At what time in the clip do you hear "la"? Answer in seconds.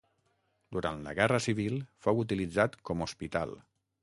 1.07-1.13